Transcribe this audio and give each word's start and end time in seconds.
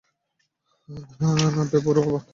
আব্বে, 1.61 1.79
পড়ুয়া, 1.85 2.05
ভাগ! 2.07 2.23